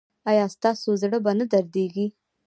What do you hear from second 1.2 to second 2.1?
به نه دریدي؟